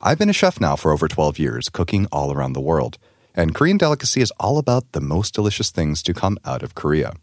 I've 0.00 0.18
been 0.18 0.28
a 0.28 0.34
chef 0.34 0.60
now 0.60 0.76
for 0.76 0.92
over 0.92 1.08
12 1.08 1.38
years, 1.38 1.70
cooking 1.70 2.06
all 2.12 2.30
around 2.30 2.52
the 2.52 2.60
world. 2.60 2.98
And 3.34 3.54
Korean 3.54 3.78
Delicacy 3.78 4.20
is 4.20 4.30
all 4.38 4.58
about 4.58 4.92
the 4.92 5.00
most 5.00 5.32
delicious 5.34 5.70
things 5.70 6.02
to 6.02 6.12
come 6.12 6.38
out 6.44 6.62
of 6.62 6.74
Korea. 6.74 7.14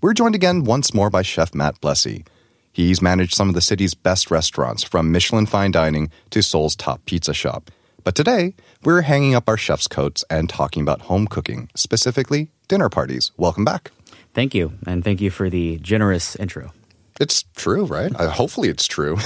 We're 0.00 0.14
joined 0.14 0.36
again 0.36 0.62
once 0.62 0.94
more 0.94 1.10
by 1.10 1.22
Chef 1.22 1.54
Matt 1.54 1.80
Blessy. 1.80 2.24
He's 2.72 3.02
managed 3.02 3.34
some 3.34 3.48
of 3.48 3.54
the 3.54 3.60
city's 3.60 3.94
best 3.94 4.30
restaurants, 4.30 4.84
from 4.84 5.10
Michelin 5.10 5.46
Fine 5.46 5.72
Dining 5.72 6.10
to 6.30 6.40
Seoul's 6.40 6.76
top 6.76 7.04
pizza 7.04 7.34
shop. 7.34 7.70
But 8.04 8.14
today, 8.14 8.54
we're 8.84 9.02
hanging 9.02 9.34
up 9.34 9.48
our 9.48 9.56
chef's 9.56 9.88
coats 9.88 10.24
and 10.30 10.48
talking 10.48 10.82
about 10.82 11.02
home 11.02 11.26
cooking, 11.26 11.68
specifically 11.74 12.50
dinner 12.68 12.88
parties. 12.88 13.32
Welcome 13.36 13.64
back. 13.64 13.90
Thank 14.34 14.54
you, 14.54 14.72
and 14.86 15.04
thank 15.04 15.20
you 15.20 15.30
for 15.30 15.50
the 15.50 15.78
generous 15.78 16.36
intro. 16.36 16.72
It's 17.20 17.44
true, 17.56 17.84
right? 17.84 18.12
Uh, 18.18 18.30
hopefully, 18.30 18.68
it's 18.68 18.86
true. 18.86 19.16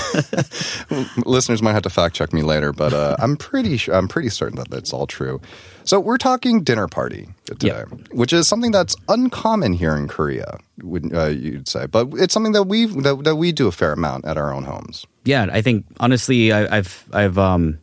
Listeners 1.25 1.63
might 1.63 1.73
have 1.73 1.83
to 1.83 1.91
fact 1.91 2.15
check 2.15 2.33
me 2.33 2.43
later, 2.43 2.73
but 2.73 2.93
uh, 2.93 3.17
I'm 3.19 3.37
pretty 3.37 3.77
sure, 3.77 3.95
I'm 3.95 4.09
pretty 4.09 4.29
certain 4.29 4.57
that 4.59 4.73
it's 4.77 4.93
all 4.93 5.07
true. 5.07 5.41
So 5.85 6.01
we're 6.01 6.19
talking 6.19 6.63
dinner 6.63 6.89
party 6.89 7.29
today, 7.45 7.69
Yeah. 7.69 7.85
which 8.13 8.33
is 8.33 8.49
something 8.49 8.73
that's 8.73 8.97
uncommon 9.09 9.73
here 9.75 9.95
in 9.97 10.09
Korea. 10.09 10.59
Would 10.83 11.15
uh, 11.15 11.27
you'd 11.27 11.69
say, 11.69 11.87
but 11.87 12.09
it's 12.15 12.35
something 12.35 12.53
that 12.53 12.65
we 12.65 12.87
that, 12.87 13.23
that 13.25 13.37
we 13.37 13.53
do 13.53 13.67
a 13.69 13.73
fair 13.73 13.93
amount 13.93 14.25
at 14.27 14.37
our 14.37 14.53
own 14.53 14.65
homes. 14.65 15.07
Yeah, 15.25 15.47
I 15.51 15.63
think 15.63 15.87
honestly, 16.01 16.53
I, 16.53 16.79
I've 16.79 17.05
I've 17.13 17.39
um, 17.39 17.79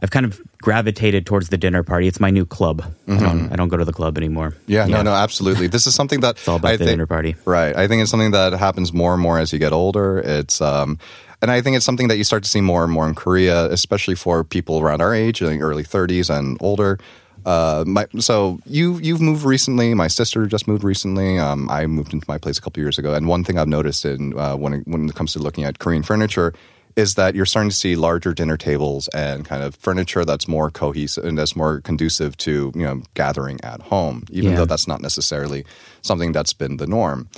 I've 0.00 0.10
kind 0.10 0.24
of 0.24 0.40
gravitated 0.62 1.26
towards 1.26 1.48
the 1.48 1.58
dinner 1.58 1.82
party. 1.82 2.06
It's 2.06 2.20
my 2.20 2.30
new 2.30 2.46
club. 2.46 2.84
I 3.08 3.18
don't 3.18 3.52
I 3.52 3.56
don't 3.56 3.68
go 3.68 3.76
to 3.76 3.84
the 3.84 3.92
club 3.92 4.16
anymore. 4.16 4.50
Mm-hmm. 4.50 4.72
Yeah, 4.72 4.86
no, 4.86 5.02
no, 5.02 5.12
absolutely. 5.12 5.66
This 5.66 5.86
is 5.86 5.94
something 5.94 6.20
that 6.20 6.36
It's 6.38 6.48
all 6.48 6.56
about 6.56 6.68
I 6.68 6.72
the 6.76 6.84
think, 6.84 6.90
dinner 6.90 7.06
party. 7.06 7.34
Right. 7.44 7.74
I 7.74 7.88
think 7.88 8.02
it's 8.02 8.10
something 8.10 8.30
that 8.32 8.52
happens 8.52 8.92
more 8.92 9.12
and 9.12 9.22
more 9.22 9.38
as 9.38 9.52
you 9.52 9.58
get 9.58 9.72
older. 9.72 10.18
It's 10.18 10.60
um 10.60 10.98
and 11.40 11.50
I 11.50 11.60
think 11.60 11.76
it's 11.76 11.84
something 11.84 12.08
that 12.08 12.16
you 12.16 12.24
start 12.24 12.42
to 12.44 12.48
see 12.48 12.60
more 12.60 12.84
and 12.84 12.92
more 12.92 13.06
in 13.08 13.14
Korea, 13.14 13.66
especially 13.66 14.14
for 14.16 14.42
people 14.42 14.80
around 14.80 15.00
our 15.00 15.14
age, 15.14 15.40
like 15.40 15.60
early 15.60 15.84
30s 15.84 16.36
and 16.36 16.56
older. 16.60 16.98
Uh, 17.46 17.84
my, 17.86 18.06
so 18.18 18.58
you 18.66 18.98
you've 18.98 19.20
moved 19.20 19.44
recently. 19.44 19.94
My 19.94 20.08
sister 20.08 20.46
just 20.46 20.66
moved 20.66 20.82
recently. 20.84 21.38
Um, 21.38 21.70
I 21.70 21.86
moved 21.86 22.12
into 22.12 22.26
my 22.28 22.38
place 22.38 22.58
a 22.58 22.60
couple 22.60 22.82
years 22.82 22.98
ago, 22.98 23.14
and 23.14 23.28
one 23.28 23.44
thing 23.44 23.56
I've 23.56 23.68
noticed 23.68 24.04
in 24.04 24.36
uh, 24.38 24.56
when 24.56 24.74
it, 24.74 24.88
when 24.88 25.08
it 25.08 25.14
comes 25.14 25.32
to 25.34 25.38
looking 25.38 25.64
at 25.64 25.78
Korean 25.78 26.02
furniture 26.02 26.52
is 26.98 27.14
that 27.14 27.34
you're 27.36 27.46
starting 27.46 27.70
to 27.70 27.76
see 27.76 27.94
larger 27.96 28.34
dinner 28.34 28.56
tables 28.56 29.08
and 29.14 29.44
kind 29.44 29.62
of 29.62 29.74
furniture 29.76 30.24
that's 30.24 30.48
more 30.48 30.68
cohesive 30.70 31.24
and 31.24 31.38
that's 31.38 31.54
more 31.54 31.80
conducive 31.80 32.36
to 32.38 32.72
you 32.74 32.82
know 32.82 33.00
gathering 33.14 33.58
at 33.62 33.80
home, 33.82 34.24
even 34.30 34.50
Yeah. 34.50 34.56
though 34.58 34.64
that's 34.66 34.88
not 34.88 35.00
necessarily 35.00 35.64
something 36.02 36.32
that's 36.32 36.52
been 36.52 36.76
the 36.78 36.86
norm. 36.86 37.28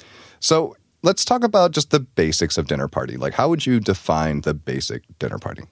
So 0.40 0.76
let's 1.02 1.24
talk 1.24 1.44
about 1.44 1.72
just 1.72 1.90
the 1.90 2.00
basics 2.00 2.56
of 2.58 2.66
dinner 2.68 2.88
party. 2.88 3.16
Like, 3.18 3.34
how 3.34 3.48
would 3.50 3.66
you 3.66 3.80
define 3.80 4.40
the 4.40 4.54
basic 4.54 5.02
dinner 5.18 5.38
party? 5.38 5.62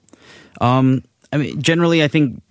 Um, 0.61 1.03
I 1.33 1.37
mean, 1.37 1.61
generally, 1.61 2.03
I 2.03 2.07
think 2.07 2.41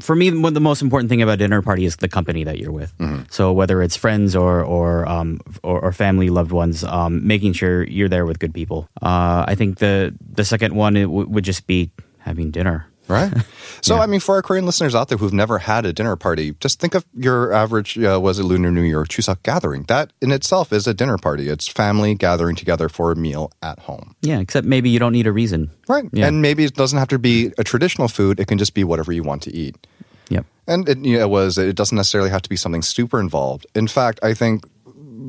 for 0.00 0.14
me, 0.16 0.30
the 0.30 0.60
most 0.60 0.82
important 0.82 1.08
thing 1.10 1.22
about 1.22 1.38
dinner 1.38 1.62
party 1.62 1.84
is 1.84 1.96
the 1.96 2.08
company 2.08 2.44
that 2.44 2.58
you're 2.58 2.72
with. 2.72 2.92
So 3.30 3.52
whether 3.52 3.82
it's 3.82 3.96
friends 3.96 4.34
or 4.36 4.62
or 4.62 5.08
um 5.08 5.40
or, 5.62 5.80
or 5.80 5.92
family, 5.92 6.30
loved 6.30 6.52
ones, 6.52 6.84
um, 6.84 7.26
making 7.26 7.52
sure 7.54 7.84
you're 7.84 8.08
there 8.08 8.26
with 8.26 8.38
good 8.38 8.54
people. 8.54 8.88
Uh, 9.02 9.44
I 9.48 9.54
think 9.54 9.78
the 9.78 10.14
the 10.20 10.44
second 10.44 10.74
one 10.74 10.96
it 10.96 11.06
w- 11.06 11.28
would 11.28 11.44
just 11.44 11.66
be 11.66 11.90
having 12.18 12.50
dinner. 12.50 12.86
Right. 13.08 13.32
So, 13.84 13.98
I 13.98 14.06
mean, 14.06 14.20
for 14.20 14.36
our 14.36 14.40
Korean 14.40 14.64
listeners 14.64 14.94
out 14.94 15.08
there 15.08 15.18
who've 15.18 15.30
never 15.30 15.58
had 15.58 15.84
a 15.84 15.92
dinner 15.92 16.16
party, 16.16 16.54
just 16.58 16.80
think 16.80 16.94
of 16.94 17.04
your 17.12 17.52
average, 17.52 17.98
uh, 17.98 18.18
was 18.18 18.38
it 18.38 18.44
Lunar 18.44 18.70
New 18.70 18.80
Year 18.80 19.00
or 19.00 19.04
Chuseok 19.04 19.42
gathering? 19.42 19.82
That 19.88 20.10
in 20.22 20.32
itself 20.32 20.72
is 20.72 20.86
a 20.86 20.94
dinner 20.94 21.18
party. 21.18 21.50
It's 21.50 21.68
family 21.68 22.14
gathering 22.14 22.56
together 22.56 22.88
for 22.88 23.12
a 23.12 23.14
meal 23.14 23.52
at 23.60 23.80
home. 23.80 24.16
Yeah, 24.22 24.38
except 24.38 24.66
maybe 24.66 24.88
you 24.88 24.98
don't 24.98 25.12
need 25.12 25.26
a 25.26 25.32
reason. 25.32 25.70
Right. 25.86 26.06
Yeah. 26.12 26.28
And 26.28 26.40
maybe 26.40 26.64
it 26.64 26.72
doesn't 26.72 26.98
have 26.98 27.08
to 27.08 27.18
be 27.18 27.52
a 27.58 27.64
traditional 27.64 28.08
food. 28.08 28.40
It 28.40 28.46
can 28.46 28.56
just 28.56 28.72
be 28.72 28.84
whatever 28.84 29.12
you 29.12 29.22
want 29.22 29.42
to 29.42 29.54
eat. 29.54 29.86
Yep. 30.30 30.46
And 30.66 30.88
it, 30.88 30.98
you 31.04 31.18
know, 31.18 31.24
it 31.24 31.28
was, 31.28 31.58
it 31.58 31.76
doesn't 31.76 31.96
necessarily 31.96 32.30
have 32.30 32.40
to 32.40 32.48
be 32.48 32.56
something 32.56 32.80
super 32.80 33.20
involved. 33.20 33.66
In 33.74 33.86
fact, 33.86 34.18
I 34.22 34.32
think 34.32 34.64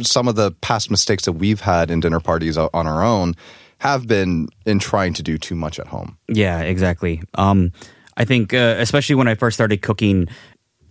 some 0.02 0.30
of 0.30 0.38
the 0.38 0.52
past 0.62 0.90
mistakes 0.90 1.26
that 1.26 1.34
we've 1.34 1.62
had 1.62 1.92
in 1.92 2.00
dinner 2.00 2.22
parties 2.22 2.58
on 2.58 2.70
our 2.74 3.04
own 3.04 3.36
have 3.80 4.08
been 4.08 4.48
in 4.66 4.80
trying 4.80 5.14
to 5.14 5.24
do 5.24 5.38
too 5.38 5.56
much 5.56 5.80
at 5.80 5.88
home. 5.88 6.18
Yeah, 6.28 6.62
exactly. 6.62 7.22
Um, 7.36 7.72
I 8.18 8.26
think, 8.26 8.54
uh, 8.54 8.76
especially 8.78 9.16
when 9.16 9.28
I 9.28 9.36
first 9.36 9.56
started 9.56 9.82
cooking, 9.82 10.28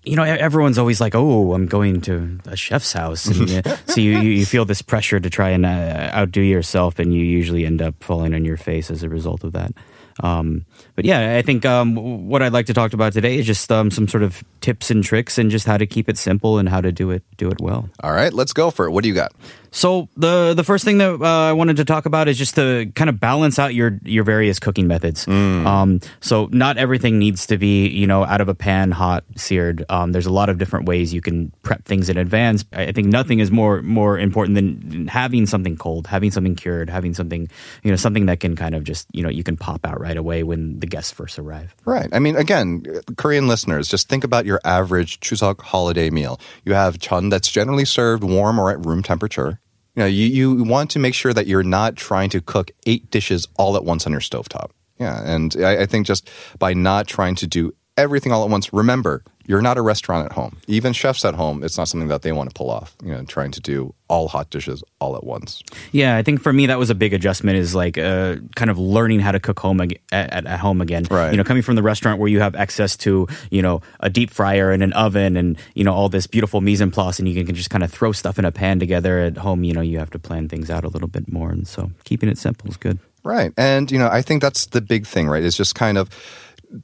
you 0.04 0.16
know, 0.16 0.22
everyone's 0.22 0.76
always 0.76 1.00
like, 1.00 1.14
"Oh, 1.14 1.54
I'm 1.54 1.66
going 1.66 2.02
to 2.02 2.38
a 2.44 2.56
chef's 2.56 2.92
house," 2.92 3.24
and, 3.26 3.66
uh, 3.66 3.76
so 3.86 4.00
you, 4.00 4.18
you 4.18 4.30
you 4.30 4.46
feel 4.46 4.66
this 4.66 4.82
pressure 4.82 5.18
to 5.18 5.30
try 5.30 5.48
and 5.48 5.64
uh, 5.64 6.10
outdo 6.14 6.42
yourself, 6.42 6.98
and 6.98 7.14
you 7.14 7.24
usually 7.24 7.64
end 7.64 7.80
up 7.80 7.94
falling 8.04 8.34
on 8.34 8.44
your 8.44 8.58
face 8.58 8.90
as 8.90 9.02
a 9.02 9.08
result 9.08 9.44
of 9.44 9.52
that. 9.52 9.72
Um, 10.20 10.64
but 10.94 11.04
yeah, 11.04 11.36
I 11.36 11.42
think 11.42 11.64
um, 11.66 12.28
what 12.28 12.42
I'd 12.42 12.52
like 12.52 12.66
to 12.66 12.74
talk 12.74 12.92
about 12.92 13.12
today 13.12 13.38
is 13.38 13.46
just 13.46 13.70
um, 13.72 13.90
some 13.90 14.08
sort 14.08 14.22
of 14.22 14.44
tips 14.60 14.90
and 14.90 15.02
tricks, 15.02 15.38
and 15.38 15.50
just 15.50 15.66
how 15.66 15.76
to 15.76 15.86
keep 15.86 16.08
it 16.08 16.18
simple 16.18 16.58
and 16.58 16.68
how 16.68 16.80
to 16.80 16.92
do 16.92 17.10
it 17.10 17.22
do 17.36 17.50
it 17.50 17.60
well. 17.60 17.88
All 18.02 18.12
right, 18.12 18.32
let's 18.32 18.52
go 18.52 18.70
for 18.70 18.86
it. 18.86 18.92
What 18.92 19.02
do 19.02 19.08
you 19.08 19.14
got? 19.14 19.32
So 19.74 20.08
the 20.16 20.54
the 20.54 20.62
first 20.62 20.84
thing 20.84 20.98
that 20.98 21.20
uh, 21.20 21.24
I 21.24 21.52
wanted 21.52 21.78
to 21.78 21.84
talk 21.84 22.06
about 22.06 22.28
is 22.28 22.38
just 22.38 22.54
to 22.54 22.92
kind 22.94 23.10
of 23.10 23.18
balance 23.18 23.58
out 23.58 23.74
your 23.74 23.98
your 24.04 24.22
various 24.22 24.60
cooking 24.60 24.86
methods. 24.86 25.26
Um, 25.26 25.98
so 26.20 26.48
not 26.52 26.78
everything 26.78 27.18
needs 27.18 27.46
to 27.48 27.58
be 27.58 27.88
you 27.88 28.06
know 28.06 28.24
out 28.24 28.40
of 28.40 28.48
a 28.48 28.54
pan, 28.54 28.92
hot, 28.92 29.24
seared. 29.34 29.84
Um, 29.88 30.12
there's 30.12 30.26
a 30.26 30.32
lot 30.32 30.48
of 30.48 30.58
different 30.58 30.86
ways 30.86 31.12
you 31.12 31.20
can 31.20 31.50
prep 31.64 31.84
things 31.84 32.08
in 32.08 32.16
advance. 32.16 32.64
I 32.72 32.84
I 32.84 32.92
think 32.92 33.08
nothing 33.08 33.40
is 33.40 33.50
more 33.50 33.82
more 33.82 34.16
important 34.16 34.54
than 34.54 35.08
having 35.08 35.44
something 35.44 35.76
cold, 35.76 36.06
having 36.06 36.30
something 36.30 36.54
cured, 36.54 36.88
having 36.88 37.12
something 37.12 37.48
you 37.82 37.90
know 37.90 37.96
something 37.96 38.26
that 38.26 38.38
can 38.38 38.54
kind 38.54 38.76
of 38.76 38.84
just 38.84 39.08
you 39.12 39.24
know 39.24 39.28
you 39.28 39.42
can 39.42 39.56
pop 39.56 39.84
out 39.84 39.98
right 40.04 40.18
away 40.18 40.42
when 40.42 40.78
the 40.80 40.86
guests 40.86 41.10
first 41.10 41.38
arrive. 41.38 41.74
Right. 41.86 42.08
I 42.12 42.18
mean, 42.18 42.36
again, 42.36 42.84
Korean 43.16 43.48
listeners, 43.48 43.88
just 43.88 44.06
think 44.06 44.22
about 44.22 44.44
your 44.44 44.60
average 44.62 45.18
Chuseok 45.20 45.62
holiday 45.62 46.10
meal. 46.10 46.38
You 46.64 46.74
have 46.74 46.98
chun 46.98 47.30
that's 47.30 47.48
generally 47.48 47.86
served 47.86 48.22
warm 48.22 48.58
or 48.60 48.70
at 48.70 48.84
room 48.84 49.02
temperature. 49.02 49.60
You 49.96 50.00
know, 50.02 50.06
you, 50.06 50.26
you 50.26 50.62
want 50.62 50.90
to 50.90 50.98
make 50.98 51.14
sure 51.14 51.32
that 51.32 51.46
you're 51.46 51.62
not 51.62 51.96
trying 51.96 52.28
to 52.30 52.42
cook 52.42 52.70
eight 52.84 53.10
dishes 53.10 53.48
all 53.56 53.76
at 53.76 53.84
once 53.84 54.04
on 54.06 54.12
your 54.12 54.20
stovetop. 54.20 54.70
Yeah. 54.98 55.22
And 55.24 55.56
I, 55.58 55.82
I 55.82 55.86
think 55.86 56.06
just 56.06 56.28
by 56.58 56.74
not 56.74 57.06
trying 57.06 57.36
to 57.36 57.46
do 57.46 57.72
everything 57.96 58.30
all 58.30 58.44
at 58.44 58.50
once, 58.50 58.72
remember, 58.74 59.24
you're 59.46 59.62
not 59.62 59.76
a 59.76 59.82
restaurant 59.82 60.26
at 60.26 60.32
home. 60.32 60.56
Even 60.66 60.92
chefs 60.92 61.24
at 61.24 61.34
home, 61.34 61.62
it's 61.62 61.76
not 61.76 61.88
something 61.88 62.08
that 62.08 62.22
they 62.22 62.32
want 62.32 62.50
to 62.50 62.54
pull 62.54 62.70
off, 62.70 62.96
you 63.02 63.10
know, 63.10 63.24
trying 63.24 63.50
to 63.52 63.60
do 63.60 63.94
all 64.08 64.28
hot 64.28 64.50
dishes 64.50 64.82
all 65.00 65.16
at 65.16 65.24
once. 65.24 65.62
Yeah, 65.92 66.16
I 66.16 66.22
think 66.22 66.42
for 66.42 66.52
me 66.52 66.66
that 66.66 66.78
was 66.78 66.90
a 66.90 66.94
big 66.94 67.12
adjustment. 67.12 67.58
Is 67.58 67.74
like 67.74 67.98
uh, 67.98 68.36
kind 68.54 68.70
of 68.70 68.78
learning 68.78 69.20
how 69.20 69.32
to 69.32 69.40
cook 69.40 69.58
home 69.58 69.80
ag- 69.80 70.00
at, 70.12 70.46
at 70.46 70.60
home 70.60 70.80
again. 70.80 71.06
Right. 71.10 71.30
You 71.30 71.36
know, 71.36 71.44
coming 71.44 71.62
from 71.62 71.76
the 71.76 71.82
restaurant 71.82 72.20
where 72.20 72.28
you 72.28 72.40
have 72.40 72.54
access 72.54 72.96
to 72.98 73.26
you 73.50 73.62
know 73.62 73.80
a 74.00 74.10
deep 74.10 74.30
fryer 74.30 74.70
and 74.70 74.82
an 74.82 74.92
oven 74.92 75.36
and 75.36 75.58
you 75.74 75.84
know 75.84 75.92
all 75.92 76.08
this 76.08 76.26
beautiful 76.26 76.60
mise 76.60 76.80
en 76.80 76.90
place, 76.90 77.18
and 77.18 77.28
you 77.28 77.34
can, 77.34 77.46
can 77.46 77.54
just 77.54 77.70
kind 77.70 77.84
of 77.84 77.90
throw 77.90 78.12
stuff 78.12 78.38
in 78.38 78.44
a 78.44 78.52
pan 78.52 78.78
together. 78.78 79.18
At 79.20 79.38
home, 79.38 79.64
you 79.64 79.72
know, 79.72 79.80
you 79.80 79.98
have 79.98 80.10
to 80.10 80.18
plan 80.18 80.48
things 80.48 80.70
out 80.70 80.84
a 80.84 80.88
little 80.88 81.08
bit 81.08 81.30
more, 81.30 81.50
and 81.50 81.66
so 81.66 81.90
keeping 82.04 82.28
it 82.28 82.38
simple 82.38 82.68
is 82.68 82.76
good. 82.76 82.98
Right. 83.24 83.52
And, 83.56 83.90
you 83.90 83.98
know, 83.98 84.08
I 84.08 84.20
think 84.20 84.42
that's 84.42 84.66
the 84.66 84.82
big 84.82 85.06
thing, 85.06 85.28
right? 85.28 85.42
Is 85.42 85.56
just 85.56 85.74
kind 85.74 85.96
of 85.96 86.10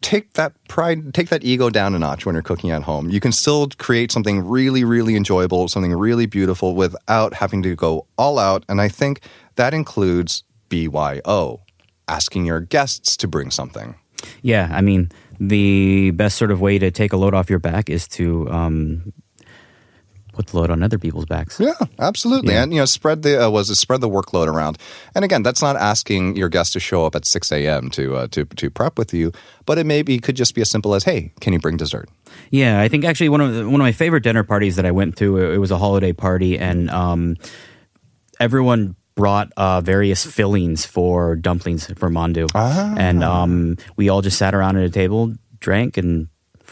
take 0.01 0.35
that 0.35 0.53
pride, 0.69 1.15
take 1.15 1.29
that 1.29 1.45
ego 1.45 1.71
down 1.71 1.95
a 1.95 1.99
notch 1.99 2.27
when 2.27 2.35
you're 2.35 2.43
cooking 2.43 2.71
at 2.71 2.83
home. 2.83 3.11
You 3.11 3.21
can 3.21 3.33
still 3.33 3.69
create 3.79 4.13
something 4.13 4.47
really, 4.47 4.85
really 4.85 5.17
enjoyable, 5.17 5.69
something 5.69 5.93
really 5.93 6.27
beautiful 6.27 6.75
without 6.75 7.35
having 7.35 7.63
to 7.63 7.75
go 7.75 8.07
all 8.17 8.39
out. 8.39 8.65
And 8.69 8.81
I 8.81 8.89
think 8.89 9.21
that 9.57 9.75
includes 9.75 10.45
BYO, 10.69 11.61
asking 12.09 12.47
your 12.47 12.61
guests 12.61 13.17
to 13.19 13.29
bring 13.29 13.51
something. 13.51 13.97
Yeah, 14.43 14.69
I 14.73 14.81
mean 14.81 15.11
the 15.41 16.11
best 16.11 16.37
sort 16.37 16.51
of 16.51 16.61
way 16.61 16.79
to 16.79 16.91
take 16.91 17.13
a 17.13 17.17
load 17.17 17.35
off 17.35 17.49
your 17.49 17.59
back 17.59 17.89
is 17.89 18.07
to 18.07 18.49
um, 18.51 19.13
put 20.41 20.47
the 20.53 20.57
load 20.59 20.71
on 20.71 20.83
other 20.83 20.99
people's 20.99 21.27
backs. 21.27 21.61
Yeah, 21.61 21.73
absolutely. 21.99 22.55
Yeah. 22.55 22.63
And, 22.63 22.73
you 22.73 22.81
know, 22.81 22.85
spread 22.87 23.23
the, 23.23 23.47
uh, 23.47 23.51
was 23.51 23.69
it 23.71 23.77
spread 23.77 24.01
the 24.01 24.09
workload 24.09 24.47
around. 24.49 24.79
And 25.15 25.25
again, 25.25 25.43
that's 25.43 25.61
not 25.63 25.77
asking 25.77 26.37
your 26.37 26.49
guest 26.49 26.73
to 26.75 26.81
show 26.81 27.05
up 27.07 27.15
at 27.15 27.25
6 27.27 27.53
a.m. 27.53 27.91
to, 27.91 28.17
uh, 28.17 28.27
to, 28.29 28.45
to 28.45 28.71
prep 28.71 28.99
with 28.99 29.13
you, 29.13 29.33
but 29.67 29.79
it 29.79 29.85
maybe 29.87 30.19
could 30.19 30.37
just 30.37 30.55
be 30.55 30.61
as 30.63 30.71
simple 30.71 30.95
as, 30.95 31.05
hey, 31.05 31.33
can 31.41 31.53
you 31.53 31.59
bring 31.59 31.77
dessert? 31.77 32.09
Yeah, 32.51 32.81
I 32.81 32.89
think 32.89 33.05
actually 33.05 33.29
one 33.29 33.41
of 33.41 33.55
the, 33.55 33.65
one 33.69 33.81
of 33.81 33.85
my 33.85 33.93
favorite 33.93 34.23
dinner 34.23 34.45
parties 34.45 34.77
that 34.77 34.87
I 34.87 34.91
went 34.93 35.17
to 35.19 35.37
it, 35.39 35.55
it 35.55 35.59
was 35.59 35.71
a 35.71 35.79
holiday 35.79 36.13
party 36.13 36.59
and 36.59 36.89
um, 36.91 37.37
everyone 38.39 38.97
brought 39.17 39.53
uh, 39.57 39.81
various 39.81 40.25
fillings 40.25 40.87
for 40.87 41.37
dumplings 41.37 41.87
for 41.99 42.09
mandu, 42.09 42.47
Ah. 42.55 42.95
and 42.97 43.23
um, 43.23 43.77
we 43.97 44.09
all 44.09 44.23
just 44.23 44.39
sat 44.39 44.55
around 44.55 44.77
at 44.79 44.85
a 44.85 44.91
table. 44.91 45.35
drank 45.61 45.99
and 45.99 46.29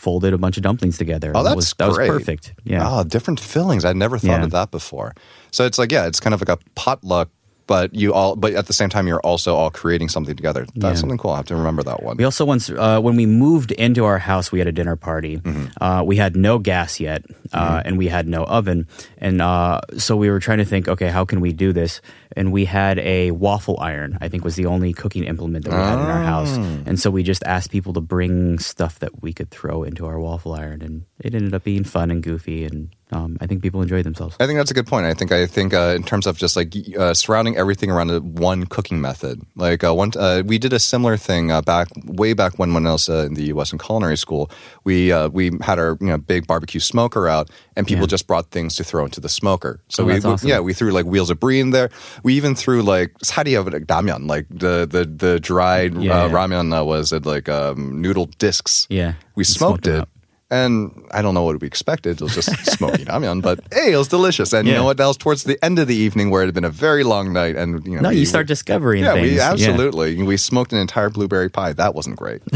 folded 0.09 0.33
a 0.33 0.39
bunch 0.39 0.57
of 0.57 0.63
dumplings 0.63 0.97
together. 0.97 1.31
Oh, 1.35 1.43
that 1.43 1.51
that's 1.51 1.57
was 1.57 1.75
that 1.79 1.93
great. 1.93 2.11
was 2.11 2.19
perfect. 2.19 2.55
Yeah. 2.65 2.89
Oh, 2.89 3.05
different 3.05 3.41
fillings. 3.41 3.85
I'd 3.85 3.97
never 3.97 4.17
thought 4.19 4.41
Yeah. 4.41 4.45
of 4.45 4.53
that 4.53 4.71
before. 4.71 5.13
So 5.51 5.65
it's 5.67 5.79
like, 5.79 5.93
yeah, 5.93 6.07
it's 6.07 6.21
kind 6.21 6.33
of 6.35 6.41
like 6.41 6.49
a 6.49 6.59
potluck, 6.75 7.29
but 7.67 7.95
you 7.95 8.15
all, 8.15 8.35
but 8.37 8.55
at 8.55 8.67
the 8.67 8.73
same 8.73 8.89
time, 8.89 9.07
you're 9.07 9.21
also 9.31 9.55
all 9.55 9.71
creating 9.71 10.09
something 10.09 10.35
together. 10.35 10.65
That's 10.75 10.97
Yeah. 10.97 11.01
something 11.03 11.19
cool. 11.19 11.33
I 11.33 11.37
have 11.37 11.47
to 11.53 11.57
remember 11.57 11.83
that 11.83 12.03
one. 12.03 12.17
We 12.17 12.25
also 12.25 12.47
once, 12.47 12.71
uh, 12.71 13.01
when 13.07 13.17
we 13.17 13.27
moved 13.27 13.71
into 13.73 14.07
our 14.07 14.19
house, 14.19 14.51
we 14.51 14.59
had 14.59 14.69
a 14.69 14.73
dinner 14.73 14.97
party. 14.97 15.37
Mm-hmm. 15.37 15.67
Uh, 15.85 16.03
we 16.11 16.17
had 16.17 16.35
no 16.37 16.59
gas 16.59 16.99
yet, 17.01 17.21
uh, 17.53 17.83
and 17.85 17.99
we 17.99 18.09
had 18.09 18.27
no 18.27 18.45
oven, 18.45 18.87
and 19.19 19.43
uh, 19.43 19.81
so 19.99 20.17
we 20.17 20.31
were 20.31 20.41
trying 20.41 20.59
to 20.65 20.69
think, 20.73 20.89
okay, 20.89 21.09
how 21.17 21.25
can 21.27 21.41
we 21.43 21.53
do 21.53 21.73
this? 21.75 22.01
And 22.39 22.53
we 22.53 22.65
had 22.67 22.99
a 23.01 23.33
waffle 23.33 23.77
iron. 23.81 24.17
I 24.25 24.29
think 24.29 24.45
was 24.45 24.55
the 24.55 24.67
only 24.67 24.93
cooking 24.93 25.25
implement 25.25 25.65
that 25.65 25.73
we 25.75 25.83
had 25.91 25.99
in 25.99 26.07
our 26.17 26.23
house, 26.25 26.55
Ah. 26.57 26.87
and 26.89 26.97
so 27.01 27.11
we 27.11 27.23
just 27.23 27.43
asked 27.45 27.71
people 27.71 27.93
to 27.95 28.01
bring 28.01 28.59
stuff 28.61 28.99
that 29.01 29.13
we 29.23 29.33
could 29.33 29.51
throw 29.51 29.83
into 29.83 30.07
our 30.07 30.19
waffle 30.21 30.55
iron, 30.55 30.81
and 30.83 31.03
it 31.19 31.35
ended 31.35 31.53
up 31.55 31.65
being 31.65 31.85
fun 31.85 32.11
and 32.13 32.23
goofy, 32.23 32.65
and 32.65 32.89
um, 33.11 33.39
I 33.41 33.47
think 33.49 33.63
people 33.63 33.81
enjoyed 33.83 34.05
themselves. 34.05 34.37
I 34.39 34.47
think 34.47 34.59
that's 34.59 34.71
a 34.71 34.75
good 34.75 34.87
point. 34.87 35.07
I 35.07 35.15
think 35.15 35.33
I 35.33 35.47
think 35.47 35.73
uh, 35.75 35.95
in 35.97 36.03
terms 36.05 36.27
of 36.27 36.37
just 36.39 36.55
like 36.57 36.71
uh, 36.99 37.15
surrounding 37.15 37.57
everything 37.57 37.91
around 37.91 38.11
a 38.11 38.21
one 38.21 38.67
cooking 38.67 39.01
method. 39.01 39.41
Like 39.57 39.83
uh, 39.83 39.95
one, 39.95 40.13
uh, 40.17 40.43
we 40.45 40.59
did 40.59 40.73
a 40.75 40.79
similar 40.79 41.17
thing 41.17 41.51
uh, 41.51 41.63
back 41.63 41.89
way 42.05 42.35
back 42.35 42.59
when 42.59 42.75
when 42.75 42.87
I 42.87 42.93
was 42.93 43.09
uh, 43.09 43.25
in 43.27 43.35
the 43.35 43.47
U.S. 43.57 43.73
in 43.73 43.79
culinary 43.79 44.19
school. 44.19 44.51
We 44.85 45.11
uh, 45.11 45.29
we 45.33 45.51
had 45.63 45.79
our 45.81 45.97
you 46.01 46.09
know 46.13 46.19
big 46.19 46.47
barbecue 46.47 46.81
smoker 46.81 47.27
out, 47.29 47.49
and 47.77 47.87
people 47.87 48.03
Yeah. 48.07 48.13
just 48.15 48.27
brought 48.29 48.51
things 48.53 48.77
to 48.77 48.85
throw 48.85 49.05
into 49.05 49.21
the 49.21 49.29
smoker. 49.31 49.81
So 49.89 50.03
Oh, 50.03 50.07
we, 50.07 50.19
that's 50.21 50.45
we- 50.45 50.51
yeah 50.51 50.61
we 50.61 50.75
threw 50.75 50.93
like 50.93 51.07
wheels 51.07 51.31
of 51.31 51.41
brie 51.41 51.61
in 51.61 51.71
there. 51.71 51.89
We 52.23 52.28
even 52.35 52.55
threw 52.55 52.83
like 52.83 53.13
how 53.31 53.43
do 53.43 53.51
like 53.71 53.87
ramyeon, 53.87 54.29
like 54.29 54.47
the 54.51 54.87
the 54.91 55.05
the 55.05 55.41
dried 55.41 55.95
Yeah, 55.95 56.23
uh, 56.23 56.27
yeah. 56.27 56.33
ramen 56.33 56.79
uh, 56.79 56.85
was 56.85 57.13
it 57.13 57.25
like 57.27 57.49
um, 57.49 58.01
noodle 58.01 58.27
discs. 58.39 58.87
Yeah, 58.91 59.15
we 59.37 59.45
smoked 59.45 59.85
smoked, 59.85 59.87
it 59.87 60.03
it. 60.03 60.09
And 60.51 61.05
I 61.13 61.21
don't 61.21 61.35
know 61.35 61.43
what 61.43 61.61
we 61.61 61.67
expected. 61.67 62.13
It 62.21 62.23
was 62.23 62.35
just 62.35 62.49
smoky 62.79 63.05
ramyun, 63.05 63.43
but 63.43 63.61
hey, 63.71 63.93
it 63.93 63.99
was 63.99 64.09
delicious. 64.09 64.55
And 64.55 64.67
you 64.67 64.73
know 64.73 64.85
what? 64.85 64.97
That 64.97 65.07
was 65.07 65.19
towards 65.19 65.45
the 65.45 65.63
end 65.63 65.79
of 65.79 65.89
the 65.89 65.95
evening 65.95 66.31
where 66.31 66.41
it 66.43 66.47
had 66.47 66.55
been 66.55 66.65
a 66.65 66.71
very 66.71 67.05
long 67.05 67.35
night. 67.35 67.55
And 67.55 67.85
you 67.87 67.97
know, 67.97 68.01
No, 68.01 68.09
we- 68.09 68.21
you 68.21 68.25
start 68.27 68.47
discovering 68.47 69.03
yeah, 69.05 69.13
things. 69.13 69.29
we 69.31 69.37
Yeah. 69.37 69.51
absolutely. 69.53 70.23
We 70.23 70.39
smoked 70.39 70.73
an 70.73 70.79
entire 70.79 71.11
blueberry 71.11 71.51
pie. 71.51 71.75
That 71.75 71.95
wasn't 71.95 72.17
great. 72.17 72.41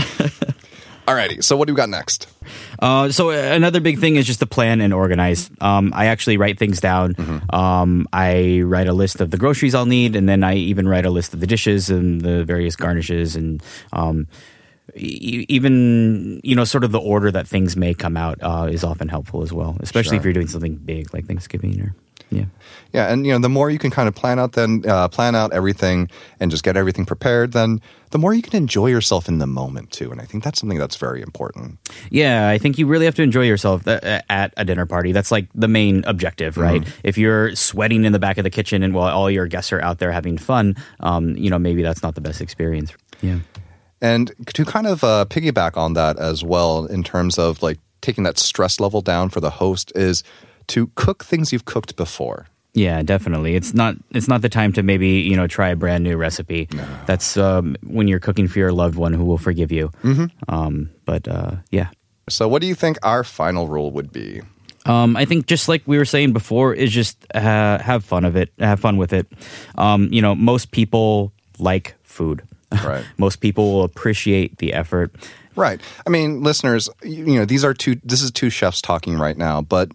Alrighty, 1.12 1.44
so 1.44 1.56
what 1.58 1.66
do 1.68 1.74
we 1.74 1.76
got 1.76 1.90
next? 1.90 2.26
Uh, 2.78 3.10
so 3.10 3.30
another 3.30 3.80
big 3.80 3.98
thing 3.98 4.16
is 4.16 4.26
just 4.26 4.40
to 4.40 4.46
plan 4.46 4.80
and 4.80 4.94
organize. 4.94 5.50
Um, 5.60 5.92
I 5.94 6.06
actually 6.06 6.38
write 6.38 6.58
things 6.58 6.80
down. 6.80 7.14
Um, 7.50 8.08
I 8.14 8.62
write 8.62 8.86
a 8.88 8.94
list 8.94 9.20
of 9.20 9.30
the 9.30 9.36
groceries 9.36 9.74
I'll 9.74 9.84
need, 9.86 10.16
and 10.16 10.26
then 10.26 10.42
I 10.42 10.54
even 10.54 10.88
write 10.88 11.04
a 11.04 11.10
list 11.10 11.34
of 11.34 11.40
the 11.40 11.46
dishes 11.46 11.90
and 11.90 12.22
the 12.22 12.44
various 12.44 12.74
garnishes, 12.76 13.36
and 13.36 13.62
um, 13.92 14.26
e- 14.96 15.44
even 15.50 16.40
you 16.42 16.56
know, 16.56 16.64
sort 16.64 16.82
of 16.82 16.92
the 16.92 17.00
order 17.00 17.30
that 17.30 17.46
things 17.46 17.76
may 17.76 17.92
come 17.92 18.16
out 18.16 18.38
uh, 18.42 18.68
is 18.70 18.82
often 18.82 19.08
helpful 19.08 19.42
as 19.42 19.52
well, 19.52 19.76
especially 19.80 20.16
if 20.16 20.24
you're 20.24 20.32
doing 20.32 20.48
something 20.48 20.76
big 20.76 21.12
like 21.12 21.26
Thanksgiving 21.26 21.78
or 21.80 21.94
yeah. 22.36 22.44
Yeah, 22.92 23.10
and 23.10 23.24
you 23.24 23.32
know, 23.32 23.38
the 23.38 23.48
more 23.48 23.70
you 23.70 23.78
can 23.78 23.90
kind 23.90 24.06
of 24.06 24.14
plan 24.14 24.38
out, 24.38 24.52
then 24.52 24.84
uh, 24.86 25.08
plan 25.08 25.34
out 25.34 25.52
everything 25.52 26.10
and 26.40 26.50
just 26.50 26.62
get 26.62 26.76
everything 26.76 27.06
prepared, 27.06 27.52
then 27.52 27.80
the 28.10 28.18
more 28.18 28.34
you 28.34 28.42
can 28.42 28.54
enjoy 28.54 28.88
yourself 28.88 29.28
in 29.28 29.38
the 29.38 29.46
moment 29.46 29.90
too. 29.90 30.12
And 30.12 30.20
I 30.20 30.26
think 30.26 30.44
that's 30.44 30.60
something 30.60 30.78
that's 30.78 30.96
very 30.96 31.22
important. 31.22 31.78
Yeah, 32.10 32.50
I 32.50 32.58
think 32.58 32.76
you 32.76 32.86
really 32.86 33.06
have 33.06 33.14
to 33.14 33.22
enjoy 33.22 33.44
yourself 33.44 33.88
uh, 33.88 34.20
at 34.28 34.52
a 34.58 34.64
dinner 34.66 34.84
party. 34.84 35.12
That's 35.12 35.30
like 35.30 35.48
the 35.54 35.68
main 35.68 36.04
objective, 36.06 36.58
right? 36.58 36.86
If 37.02 37.16
you're 37.16 37.54
sweating 37.56 38.04
in 38.04 38.12
the 38.12 38.18
back 38.18 38.36
of 38.36 38.44
the 38.44 38.50
kitchen 38.50 38.82
and 38.82 38.92
while 38.92 39.14
all 39.14 39.30
your 39.30 39.46
guests 39.46 39.72
are 39.72 39.80
out 39.80 39.98
there 39.98 40.12
having 40.12 40.36
fun, 40.36 40.76
um, 41.00 41.34
you 41.36 41.48
know, 41.48 41.58
maybe 41.58 41.82
that's 41.82 42.02
not 42.02 42.14
the 42.14 42.20
best 42.20 42.42
experience. 42.42 42.92
Yeah. 43.22 43.38
And 44.02 44.32
to 44.52 44.64
kind 44.66 44.86
of 44.86 45.02
uh, 45.02 45.24
piggyback 45.30 45.78
on 45.78 45.94
that 45.94 46.18
as 46.18 46.44
well, 46.44 46.84
in 46.84 47.02
terms 47.02 47.38
of 47.38 47.62
like 47.62 47.78
taking 48.02 48.24
that 48.24 48.38
stress 48.38 48.80
level 48.80 49.00
down 49.00 49.30
for 49.30 49.40
the 49.40 49.50
host, 49.50 49.92
is 49.94 50.24
to 50.72 50.88
cook 50.94 51.24
things 51.24 51.52
you've 51.52 51.64
cooked 51.64 51.96
before. 51.96 52.46
Yeah, 52.74 53.02
definitely. 53.02 53.54
It's 53.54 53.74
not 53.74 53.96
it's 54.10 54.28
not 54.28 54.40
the 54.40 54.48
time 54.48 54.72
to 54.74 54.82
maybe, 54.82 55.20
you 55.20 55.36
know, 55.36 55.46
try 55.46 55.68
a 55.68 55.76
brand 55.76 56.04
new 56.04 56.16
recipe. 56.16 56.68
That's 57.06 57.36
um, 57.36 57.76
when 57.86 58.08
you're 58.08 58.20
cooking 58.20 58.48
for 58.48 58.58
your 58.58 58.72
loved 58.72 58.96
one 58.96 59.12
who 59.12 59.24
will 59.24 59.38
forgive 59.38 59.70
you. 59.70 59.90
Mm-hmm. 60.02 60.26
Um, 60.48 60.90
but 61.04 61.28
uh, 61.28 61.56
yeah. 61.70 61.90
So, 62.30 62.48
what 62.48 62.62
do 62.62 62.68
you 62.68 62.74
think 62.74 62.98
our 63.02 63.24
final 63.24 63.68
rule 63.68 63.90
would 63.90 64.10
be? 64.10 64.40
Um, 64.86 65.16
I 65.16 65.26
think 65.26 65.46
just 65.46 65.68
like 65.68 65.82
we 65.86 65.98
were 65.98 66.06
saying 66.06 66.32
before, 66.32 66.72
is 66.72 66.90
just 66.90 67.26
uh, 67.34 67.78
have 67.78 68.04
fun 68.04 68.24
of 68.24 68.36
it, 68.36 68.50
have 68.58 68.80
fun 68.80 68.96
with 68.96 69.12
it. 69.12 69.26
Um, 69.76 70.08
you 70.10 70.22
know, 70.22 70.34
most 70.34 70.70
people 70.70 71.32
like 71.58 71.94
food. 72.02 72.42
Right. 72.72 73.04
most 73.18 73.36
people 73.36 73.72
will 73.72 73.84
appreciate 73.84 74.58
the 74.58 74.72
effort. 74.72 75.14
Right. 75.54 75.80
I 76.06 76.10
mean, 76.10 76.42
listeners, 76.42 76.88
you 77.02 77.38
know, 77.38 77.44
these 77.44 77.64
are 77.64 77.74
two, 77.74 78.00
this 78.02 78.22
is 78.22 78.30
two 78.30 78.48
chefs 78.48 78.80
talking 78.80 79.18
right 79.18 79.36
now, 79.36 79.60
but 79.60 79.90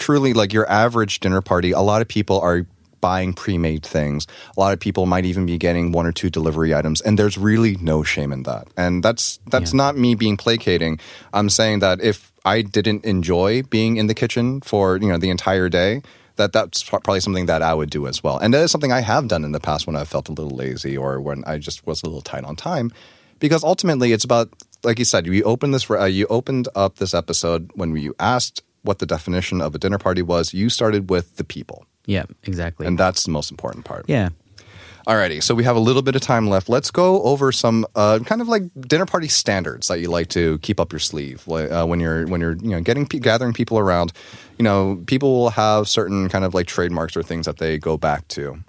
truly, 0.00 0.32
like 0.32 0.52
your 0.52 0.68
average 0.68 1.20
dinner 1.20 1.40
party, 1.40 1.70
a 1.70 1.80
lot 1.80 2.02
of 2.02 2.08
people 2.08 2.40
are 2.40 2.66
buying 3.00 3.32
pre-made 3.32 3.84
things. 3.84 4.26
A 4.56 4.60
lot 4.60 4.72
of 4.72 4.80
people 4.80 5.06
might 5.06 5.24
even 5.24 5.46
be 5.46 5.56
getting 5.56 5.92
one 5.92 6.06
or 6.06 6.12
two 6.12 6.30
delivery 6.30 6.74
items, 6.74 7.00
and 7.00 7.18
there's 7.18 7.38
really 7.38 7.76
no 7.76 8.02
shame 8.02 8.32
in 8.32 8.42
that. 8.44 8.68
And 8.76 9.02
that's 9.02 9.38
that's 9.46 9.72
not 9.72 9.96
me 9.96 10.14
being 10.14 10.36
placating. 10.36 10.98
I'm 11.32 11.48
saying 11.48 11.78
that 11.80 12.00
if 12.00 12.32
I 12.44 12.62
didn't 12.62 13.04
enjoy 13.04 13.62
being 13.62 13.96
in 13.96 14.06
the 14.06 14.14
kitchen 14.14 14.60
for 14.60 14.96
you 14.96 15.08
know 15.08 15.18
the 15.18 15.30
entire 15.30 15.68
day. 15.68 16.02
That 16.36 16.54
that's 16.54 16.82
probably 16.82 17.20
something 17.20 17.46
that 17.46 17.60
I 17.60 17.74
would 17.74 17.90
do 17.90 18.06
as 18.06 18.24
well, 18.24 18.38
and 18.38 18.54
that 18.54 18.62
is 18.62 18.70
something 18.70 18.92
I 18.92 19.00
have 19.00 19.28
done 19.28 19.44
in 19.44 19.52
the 19.52 19.60
past 19.60 19.86
when 19.86 19.94
I 19.94 20.04
felt 20.04 20.30
a 20.30 20.32
little 20.32 20.56
lazy 20.56 20.96
or 20.96 21.20
when 21.20 21.44
I 21.44 21.58
just 21.58 21.86
was 21.86 22.02
a 22.02 22.06
little 22.06 22.22
tight 22.22 22.44
on 22.44 22.56
time, 22.56 22.92
because 23.40 23.62
ultimately 23.62 24.12
it's 24.14 24.24
about 24.24 24.48
like 24.82 24.98
you 24.98 25.04
said, 25.04 25.26
you 25.26 25.42
opened 25.42 25.74
this 25.74 25.90
uh, 25.90 26.04
you 26.04 26.26
opened 26.28 26.66
up 26.74 26.96
this 26.96 27.12
episode 27.12 27.70
when 27.74 27.94
you 27.94 28.14
asked 28.18 28.62
what 28.82 28.98
the 28.98 29.06
definition 29.06 29.60
of 29.60 29.74
a 29.74 29.78
dinner 29.78 29.98
party 29.98 30.22
was. 30.22 30.54
You 30.54 30.70
started 30.70 31.10
with 31.10 31.36
the 31.36 31.44
people. 31.44 31.84
Yeah, 32.06 32.24
exactly. 32.44 32.86
And 32.86 32.98
that's 32.98 33.24
the 33.24 33.30
most 33.30 33.50
important 33.50 33.84
part. 33.84 34.06
yeah. 34.08 34.30
Alrighty, 35.06 35.42
so 35.42 35.54
we 35.54 35.64
have 35.64 35.76
a 35.76 35.80
little 35.80 36.02
bit 36.02 36.14
of 36.14 36.20
time 36.20 36.46
left. 36.48 36.68
Let's 36.68 36.90
go 36.90 37.22
over 37.22 37.52
some 37.52 37.86
uh, 37.96 38.18
kind 38.26 38.42
of 38.42 38.48
like 38.48 38.64
dinner 38.82 39.06
party 39.06 39.28
standards 39.28 39.88
that 39.88 39.98
you 39.98 40.10
like 40.10 40.28
to 40.28 40.58
keep 40.58 40.78
up 40.78 40.92
your 40.92 40.98
sleeve 40.98 41.48
uh, 41.48 41.86
when 41.86 42.00
you're 42.00 42.26
when 42.26 42.40
you're 42.40 42.56
you 42.56 42.70
know 42.70 42.80
getting 42.82 43.04
gathering 43.04 43.54
people 43.54 43.78
around. 43.78 44.12
You 44.60 44.64
know, 44.64 45.02
people 45.06 45.38
will 45.38 45.48
have 45.48 45.88
certain 45.88 46.28
kind 46.28 46.44
of 46.44 46.52
like 46.52 46.66
trademarks 46.66 47.16
or 47.16 47.22
things 47.22 47.46
that 47.46 47.56
they 47.56 47.78
go 47.78 47.96
back 47.96 48.28
to. 48.28 48.62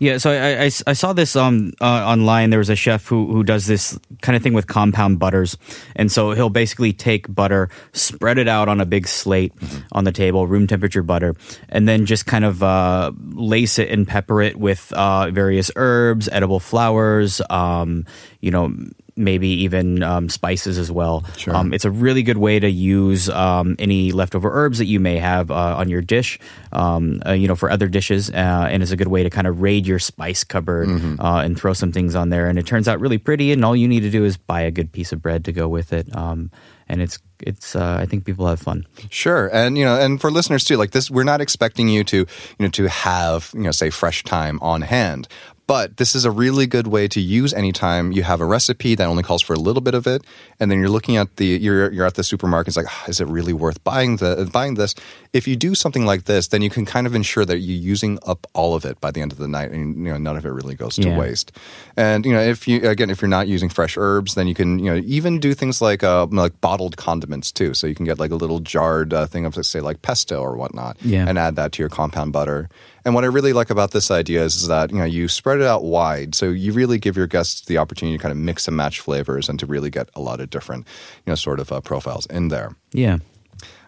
Yeah, 0.00 0.18
so 0.18 0.32
I, 0.32 0.64
I, 0.64 0.70
I 0.88 0.92
saw 0.92 1.12
this 1.12 1.36
um, 1.36 1.72
uh, 1.80 1.84
online. 1.84 2.50
There 2.50 2.58
was 2.58 2.68
a 2.68 2.74
chef 2.74 3.06
who, 3.06 3.28
who 3.28 3.44
does 3.44 3.68
this 3.68 3.96
kind 4.22 4.34
of 4.34 4.42
thing 4.42 4.54
with 4.54 4.66
compound 4.66 5.20
butters. 5.20 5.56
And 5.94 6.10
so 6.10 6.32
he'll 6.32 6.50
basically 6.50 6.92
take 6.92 7.32
butter, 7.32 7.70
spread 7.92 8.38
it 8.38 8.48
out 8.48 8.68
on 8.68 8.80
a 8.80 8.84
big 8.84 9.06
slate 9.06 9.52
on 9.92 10.02
the 10.02 10.10
table, 10.10 10.48
room 10.48 10.66
temperature 10.66 11.04
butter, 11.04 11.36
and 11.68 11.88
then 11.88 12.06
just 12.06 12.26
kind 12.26 12.44
of 12.44 12.64
uh, 12.64 13.12
lace 13.34 13.78
it 13.78 13.88
and 13.88 14.04
pepper 14.04 14.42
it 14.42 14.56
with 14.56 14.92
uh, 14.94 15.30
various 15.30 15.70
herbs, 15.76 16.28
edible 16.32 16.58
flowers, 16.58 17.40
um, 17.50 18.04
you 18.40 18.50
know, 18.50 18.74
maybe 19.16 19.48
even 19.48 20.02
um, 20.02 20.28
spices 20.28 20.78
as 20.78 20.92
well. 20.92 21.24
Sure. 21.36 21.56
Um, 21.56 21.72
it's 21.72 21.84
a 21.84 21.90
really 21.90 22.22
good 22.22 22.36
way 22.36 22.60
to 22.60 22.70
use 22.70 23.28
um, 23.30 23.74
any 23.78 24.12
leftover 24.12 24.50
herbs 24.52 24.78
that 24.78 24.84
you 24.84 25.00
may 25.00 25.16
have 25.16 25.50
uh, 25.50 25.76
on 25.76 25.88
your 25.88 26.02
dish, 26.02 26.38
um, 26.72 27.22
uh, 27.26 27.32
you 27.32 27.48
know, 27.48 27.56
for 27.56 27.70
other 27.70 27.88
dishes, 27.88 28.30
uh, 28.30 28.68
and 28.70 28.82
it's 28.82 28.92
a 28.92 28.96
good 28.96 29.08
way 29.08 29.22
to 29.22 29.30
kind 29.30 29.46
of 29.46 29.60
raid 29.62 29.86
your 29.86 29.98
spice 29.98 30.44
cupboard 30.44 30.88
uh, 31.18 31.40
and 31.44 31.58
throw 31.58 31.72
some 31.72 31.92
things 31.92 32.14
on 32.14 32.28
there. 32.28 32.48
And 32.48 32.58
it 32.58 32.66
turns 32.66 32.88
out 32.88 33.00
really 33.00 33.18
pretty, 33.18 33.52
and 33.52 33.64
all 33.64 33.74
you 33.74 33.88
need 33.88 34.00
to 34.00 34.10
do 34.10 34.24
is 34.24 34.36
buy 34.36 34.60
a 34.60 34.70
good 34.70 34.92
piece 34.92 35.12
of 35.12 35.22
bread 35.22 35.44
to 35.46 35.52
go 35.52 35.66
with 35.68 35.92
it. 35.92 36.14
Um, 36.14 36.50
and 36.88 37.02
it's 37.02 37.18
it's 37.40 37.74
uh, 37.74 37.98
I 38.00 38.06
think 38.06 38.24
people 38.24 38.46
have 38.46 38.60
fun. 38.60 38.86
Sure, 39.10 39.48
and 39.52 39.76
you 39.76 39.84
know, 39.84 40.00
and 40.00 40.20
for 40.20 40.30
listeners 40.30 40.64
too, 40.64 40.76
like 40.76 40.92
this, 40.92 41.10
we're 41.10 41.24
not 41.24 41.40
expecting 41.40 41.88
you 41.88 42.04
to, 42.04 42.18
you 42.18 42.26
know, 42.60 42.68
to 42.68 42.88
have, 42.88 43.50
you 43.54 43.62
know, 43.62 43.72
say 43.72 43.90
fresh 43.90 44.22
thyme 44.22 44.58
on 44.62 44.82
hand. 44.82 45.28
But 45.66 45.96
this 45.96 46.14
is 46.14 46.24
a 46.24 46.30
really 46.30 46.66
good 46.68 46.86
way 46.86 47.08
to 47.08 47.20
use 47.20 47.52
anytime 47.52 48.12
you 48.12 48.22
have 48.22 48.40
a 48.40 48.44
recipe 48.44 48.94
that 48.94 49.04
only 49.04 49.24
calls 49.24 49.42
for 49.42 49.52
a 49.52 49.58
little 49.58 49.80
bit 49.82 49.94
of 49.94 50.06
it, 50.06 50.22
and 50.60 50.70
then 50.70 50.78
you're 50.78 50.88
looking 50.88 51.16
at 51.16 51.36
the 51.38 51.46
you're 51.46 51.90
you're 51.92 52.06
at 52.06 52.14
the 52.14 52.22
supermarket. 52.22 52.68
It's 52.68 52.76
like, 52.76 52.86
"Ah, 52.88 53.04
is 53.08 53.20
it 53.20 53.26
really 53.26 53.52
worth 53.52 53.82
buying 53.82 54.18
the 54.18 54.48
buying 54.52 54.74
this? 54.74 54.94
If 55.32 55.48
you 55.48 55.56
do 55.56 55.74
something 55.74 56.06
like 56.06 56.24
this, 56.26 56.48
then 56.48 56.62
you 56.62 56.70
can 56.70 56.86
kind 56.86 57.04
of 57.04 57.16
ensure 57.16 57.44
that 57.44 57.58
you're 57.58 57.76
using 57.76 58.20
up 58.24 58.46
all 58.54 58.74
of 58.76 58.84
it 58.84 59.00
by 59.00 59.10
the 59.10 59.20
end 59.20 59.32
of 59.32 59.38
the 59.38 59.48
night, 59.48 59.72
and 59.72 59.96
you 59.96 60.12
know 60.12 60.18
none 60.18 60.36
of 60.36 60.46
it 60.46 60.50
really 60.50 60.76
goes 60.76 60.94
to 60.96 61.08
Yeah. 61.08 61.18
waste. 61.18 61.50
And 61.96 62.24
you 62.24 62.32
know, 62.32 62.40
if 62.40 62.68
you 62.68 62.88
again, 62.88 63.10
if 63.10 63.20
you're 63.20 63.28
not 63.28 63.48
using 63.48 63.68
fresh 63.68 63.96
herbs, 63.96 64.34
then 64.36 64.46
you 64.46 64.54
can 64.54 64.78
you 64.78 64.92
know 64.94 65.02
even 65.04 65.40
do 65.40 65.52
things 65.52 65.82
like 65.82 66.04
uh, 66.04 66.26
like 66.30 66.60
bottled 66.60 66.96
condiments 66.96 67.50
too. 67.50 67.74
So 67.74 67.88
you 67.88 67.94
can 67.96 68.04
get 68.06 68.20
like 68.20 68.30
a 68.30 68.36
little 68.36 68.60
jarred 68.60 69.12
uh, 69.12 69.26
thing 69.26 69.44
of 69.44 69.56
say 69.66 69.80
like 69.80 70.00
pesto 70.02 70.40
or 70.40 70.56
whatnot, 70.56 70.96
Yeah. 71.02 71.26
and 71.28 71.36
add 71.40 71.56
that 71.56 71.72
to 71.72 71.82
your 71.82 71.88
compound 71.90 72.32
butter. 72.32 72.68
And 73.06 73.14
what 73.14 73.22
I 73.22 73.28
really 73.28 73.52
like 73.52 73.70
about 73.70 73.92
this 73.92 74.10
idea 74.10 74.42
is, 74.42 74.56
is 74.56 74.66
that 74.66 74.90
you 74.90 74.98
know 74.98 75.04
you 75.04 75.28
spread 75.28 75.60
it 75.60 75.64
out 75.64 75.84
wide, 75.84 76.34
so 76.34 76.50
you 76.50 76.72
really 76.72 76.98
give 76.98 77.16
your 77.16 77.28
guests 77.28 77.66
the 77.66 77.78
opportunity 77.78 78.18
to 78.18 78.20
kind 78.20 78.32
of 78.32 78.36
mix 78.36 78.66
and 78.66 78.76
match 78.76 78.98
flavors 78.98 79.48
and 79.48 79.60
to 79.60 79.66
really 79.66 79.90
get 79.90 80.08
a 80.16 80.20
lot 80.20 80.40
of 80.40 80.50
different 80.50 80.88
you 81.24 81.30
know 81.30 81.36
sort 81.36 81.60
of 81.60 81.70
uh, 81.70 81.80
profiles 81.80 82.26
in 82.26 82.48
there. 82.48 82.74
Yeah. 82.90 83.18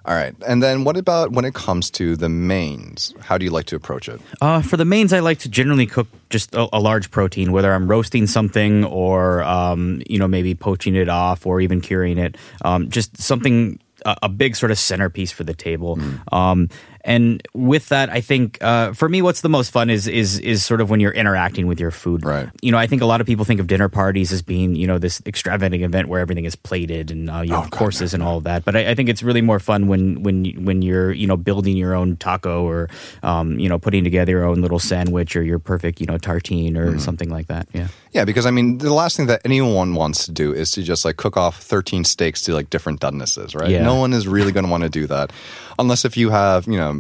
All 0.05 0.15
right. 0.15 0.37
And 0.47 0.63
then 0.63 0.85
what 0.85 0.97
about 0.97 1.33
when 1.33 1.45
it 1.45 1.53
comes 1.53 1.91
to 1.91 2.15
the 2.15 2.29
mains? 2.29 3.13
How 3.19 3.37
do 3.37 3.45
you 3.45 3.51
like 3.51 3.67
to 3.67 3.77
approach 3.77 4.09
it? 4.09 4.21
Uh, 4.41 4.63
for 4.63 4.77
the 4.77 4.85
mains, 4.85 5.13
I 5.13 5.19
like 5.19 5.41
to 5.41 5.49
generally 5.49 5.85
cook 5.85 6.07
just 6.31 6.55
a, 6.55 6.69
a 6.73 6.79
large 6.79 7.11
protein, 7.11 7.51
whether 7.51 7.75
I'm 7.75 7.89
roasting 7.89 8.29
something 8.29 8.85
or 8.85 9.43
um, 9.43 10.01
you 10.07 10.21
know 10.21 10.29
maybe 10.29 10.55
poaching 10.55 10.95
it 10.95 11.09
off 11.09 11.45
or 11.45 11.61
even 11.61 11.81
curing 11.81 12.19
it. 12.19 12.37
Um, 12.65 12.89
just 12.89 13.21
something 13.21 13.81
a, 14.05 14.17
a 14.25 14.29
big 14.29 14.57
sort 14.57 14.71
of 14.71 14.79
centerpiece 14.79 15.33
for 15.33 15.45
the 15.45 15.55
table. 15.55 15.97
Mm. 15.97 16.33
Um, 16.33 16.69
and 17.09 17.43
with 17.55 17.89
that, 17.89 18.11
I 18.11 18.21
think 18.21 18.59
uh, 18.63 18.93
for 18.93 19.09
me, 19.09 19.23
what's 19.23 19.41
the 19.41 19.49
most 19.49 19.71
fun 19.73 19.89
is 19.91 20.07
is 20.07 20.39
is 20.41 20.65
sort 20.65 20.81
of 20.81 20.91
when 20.91 21.01
you're 21.01 21.13
interacting 21.17 21.67
with 21.67 21.81
your 21.81 21.91
food. 21.91 22.25
Right. 22.25 22.49
You 22.61 22.71
know, 22.71 22.79
I 22.79 22.87
think 22.87 23.01
a 23.03 23.07
lot 23.07 23.21
of 23.21 23.27
people 23.27 23.45
think 23.45 23.61
of 23.61 23.67
dinner 23.67 23.89
parties 23.89 24.31
as 24.33 24.43
being 24.43 24.77
you 24.77 24.87
know 24.87 24.99
this 24.99 25.23
extravagant 25.27 25.83
event 25.83 26.09
where 26.09 26.21
everything 26.21 26.45
is 26.45 26.55
plated 26.55 27.11
and 27.11 27.31
uh, 27.31 27.41
you 27.41 27.55
Oh, 27.55 27.63
have 27.63 27.71
God, 27.71 27.79
courses 27.79 28.13
and 28.15 28.23
all 28.23 28.37
of 28.39 28.45
that. 28.45 28.65
But 28.65 28.77
I, 28.77 28.91
I 28.91 28.95
think 28.95 29.09
it's 29.09 29.23
really 29.23 29.41
more 29.43 29.59
fun 29.59 29.89
when 29.89 30.23
when 30.23 30.45
when 30.65 30.83
you're 30.83 31.11
you 31.13 31.27
know 31.27 31.37
building 31.37 31.77
your 31.77 31.95
own 31.95 32.17
taco 32.17 32.63
or 32.69 32.89
um, 33.23 33.59
you 33.59 33.69
know 33.69 33.79
putting 33.79 34.05
together 34.05 34.33
your 34.33 34.45
own 34.45 34.61
little 34.61 34.79
sandwich 34.79 35.35
or 35.35 35.43
your 35.43 35.59
perfect 35.59 36.01
you 36.01 36.07
know 36.07 36.19
tartine 36.19 36.77
or 36.77 36.89
Mm-hmm. 36.89 36.99
something 36.99 37.31
like 37.31 37.47
that. 37.49 37.69
Yeah. 37.73 37.89
Yeah, 38.13 38.25
because 38.25 38.47
I 38.47 38.51
mean, 38.51 38.79
the 38.79 38.93
last 38.93 39.17
thing 39.17 39.27
that 39.27 39.43
anyone 39.45 39.95
wants 39.95 40.25
to 40.25 40.33
do 40.33 40.53
is 40.55 40.71
to 40.73 40.83
just 40.83 41.05
like 41.05 41.17
cook 41.19 41.37
off 41.37 41.61
13 41.63 42.05
steaks 42.05 42.41
to 42.43 42.55
like 42.55 42.71
different 42.71 43.01
donenesses, 43.01 43.55
right? 43.55 43.71
Yeah. 43.71 43.83
No 43.85 43.97
one 43.97 44.13
is 44.15 44.27
really 44.27 44.51
going 44.53 44.65
to 44.65 44.71
want 44.71 44.83
to 44.83 44.89
do 44.89 45.07
that 45.09 45.31
unless 45.79 46.05
if 46.05 46.17
you 46.17 46.31
have, 46.31 46.67
you 46.67 46.77
know, 46.79 46.98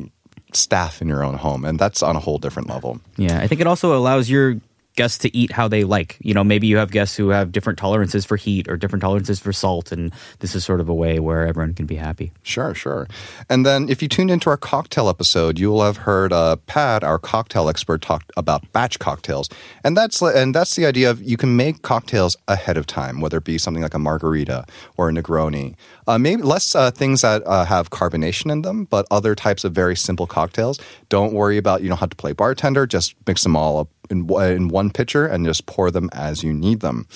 staff 0.52 1.02
in 1.02 1.08
your 1.08 1.24
own 1.24 1.34
home, 1.34 1.64
and 1.64 1.78
that's 1.78 2.02
on 2.02 2.16
a 2.16 2.20
whole 2.20 2.38
different 2.38 2.68
level. 2.68 3.00
Yeah, 3.16 3.40
I 3.40 3.46
think 3.46 3.60
it 3.60 3.66
also 3.66 3.96
allows 3.96 4.30
your 4.30 4.60
guests 4.98 5.18
to 5.18 5.34
eat 5.34 5.52
how 5.52 5.68
they 5.68 5.84
like. 5.84 6.18
You 6.20 6.34
know, 6.34 6.42
maybe 6.42 6.66
you 6.66 6.76
have 6.76 6.90
guests 6.90 7.16
who 7.16 7.28
have 7.28 7.52
different 7.52 7.78
tolerances 7.78 8.24
for 8.26 8.36
heat 8.36 8.68
or 8.68 8.76
different 8.76 9.00
tolerances 9.00 9.38
for 9.38 9.52
salt, 9.52 9.92
and 9.92 10.12
this 10.40 10.56
is 10.56 10.64
sort 10.64 10.80
of 10.80 10.88
a 10.88 10.94
way 10.94 11.20
where 11.20 11.46
everyone 11.46 11.72
can 11.72 11.86
be 11.86 11.94
happy. 11.94 12.32
Sure, 12.42 12.74
sure. 12.74 13.06
And 13.48 13.64
then 13.64 13.88
if 13.88 14.02
you 14.02 14.08
tuned 14.08 14.32
into 14.32 14.50
our 14.50 14.56
cocktail 14.56 15.08
episode, 15.08 15.56
you 15.58 15.70
will 15.70 15.84
have 15.84 15.98
heard 15.98 16.32
uh, 16.32 16.56
Pat, 16.66 17.04
our 17.04 17.18
cocktail 17.20 17.68
expert, 17.68 18.02
talk 18.02 18.24
about 18.36 18.70
batch 18.72 18.98
cocktails, 18.98 19.48
and 19.84 19.96
that's 19.96 20.20
and 20.20 20.52
that's 20.52 20.74
the 20.74 20.84
idea 20.84 21.10
of 21.10 21.22
you 21.22 21.36
can 21.36 21.54
make 21.54 21.82
cocktails 21.82 22.36
ahead 22.48 22.76
of 22.76 22.84
time, 22.86 23.20
whether 23.20 23.38
it 23.38 23.44
be 23.44 23.56
something 23.56 23.84
like 23.84 23.94
a 23.94 24.00
margarita 24.00 24.66
or 24.96 25.08
a 25.08 25.12
Negroni. 25.12 25.76
Uh, 26.08 26.18
maybe 26.18 26.42
less 26.42 26.74
uh, 26.74 26.90
things 26.90 27.20
that 27.20 27.46
uh, 27.46 27.64
have 27.64 27.90
carbonation 27.90 28.50
in 28.50 28.62
them, 28.62 28.84
but 28.84 29.06
other 29.12 29.36
types 29.36 29.62
of 29.62 29.72
very 29.72 29.94
simple 29.94 30.26
cocktails. 30.26 30.80
Don't 31.08 31.32
worry 31.32 31.56
about 31.56 31.82
you 31.82 31.88
don't 31.88 31.98
have 31.98 32.10
to 32.10 32.16
play 32.16 32.32
bartender. 32.32 32.84
Just 32.84 33.14
mix 33.26 33.44
them 33.44 33.54
all 33.54 33.78
up 33.78 33.88
in, 34.10 34.30
in 34.30 34.68
one 34.68 34.90
pitcher 34.90 35.26
and 35.26 35.44
just 35.44 35.66
pour 35.66 35.90
them 35.90 36.08
as 36.12 36.42
you 36.42 36.52
need 36.52 36.80
them. 36.80 37.06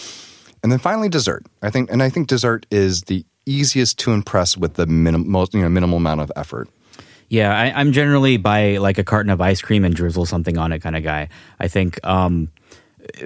And 0.62 0.70
then 0.70 0.78
finally, 0.78 1.08
dessert. 1.08 1.44
I 1.62 1.70
think, 1.70 1.90
and 1.90 2.02
I 2.02 2.08
think 2.08 2.28
dessert 2.28 2.66
is 2.70 3.02
the 3.02 3.24
easiest 3.46 3.98
to 4.00 4.12
impress 4.12 4.56
with 4.56 4.74
the 4.74 4.86
minim, 4.86 5.28
most 5.28 5.54
you 5.54 5.62
know, 5.62 5.68
minimal 5.68 5.98
amount 5.98 6.20
of 6.20 6.30
effort. 6.36 6.68
Yeah, 7.28 7.56
I, 7.56 7.72
I'm 7.80 7.92
generally 7.92 8.36
buy 8.36 8.76
like 8.76 8.98
a 8.98 9.04
carton 9.04 9.30
of 9.30 9.40
ice 9.40 9.62
cream 9.62 9.84
and 9.84 9.94
drizzle 9.94 10.26
something 10.26 10.58
on 10.58 10.70
it 10.70 10.80
kind 10.80 10.94
of 10.94 11.02
guy. 11.02 11.30
I 11.58 11.66
think 11.66 11.98
um, 12.06 12.50